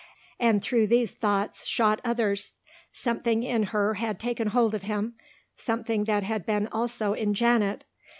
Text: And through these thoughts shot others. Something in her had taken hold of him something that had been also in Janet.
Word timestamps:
And 0.39 0.63
through 0.63 0.87
these 0.87 1.11
thoughts 1.11 1.63
shot 1.67 2.01
others. 2.03 2.55
Something 2.91 3.43
in 3.43 3.65
her 3.69 3.93
had 3.93 4.19
taken 4.19 4.47
hold 4.47 4.73
of 4.73 4.81
him 4.81 5.13
something 5.57 6.05
that 6.05 6.23
had 6.23 6.43
been 6.43 6.67
also 6.71 7.13
in 7.13 7.35
Janet. 7.35 7.83